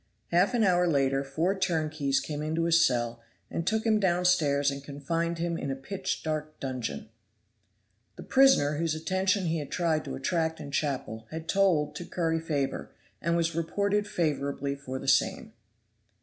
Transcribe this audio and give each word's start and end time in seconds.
Half 0.29 0.55
an 0.55 0.63
hour 0.63 0.87
later 0.87 1.23
four 1.23 1.53
turnkeys 1.55 2.19
came 2.19 2.41
into 2.41 2.63
his 2.63 2.83
cell, 2.83 3.21
and 3.51 3.67
took 3.67 3.85
him 3.85 3.99
down 3.99 4.25
stairs 4.25 4.71
and 4.71 4.83
confined 4.83 5.37
him 5.37 5.59
in 5.59 5.69
a 5.69 5.75
pitch 5.75 6.23
dark 6.23 6.59
dungeon. 6.59 7.09
The 8.15 8.23
prisoner 8.23 8.77
whose 8.77 8.95
attention 8.95 9.45
he 9.45 9.59
had 9.59 9.69
tried 9.69 10.03
to 10.05 10.15
attract 10.15 10.59
in 10.59 10.71
chapel 10.71 11.27
had 11.29 11.47
told 11.47 11.93
to 11.97 12.05
curry 12.05 12.39
favor, 12.39 12.89
and 13.21 13.37
was 13.37 13.53
reported 13.53 14.07
favorably 14.07 14.73
for 14.73 14.97
the 14.97 15.07
same. 15.07 15.53